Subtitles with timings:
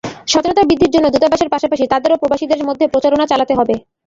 [0.27, 3.73] সচেতনতা বৃদ্ধির জন্য দূতাবাসের পাশাপাশি তাদেরও প্রবাসীদের মধ্যে প্রচারণা চালাতে হবে।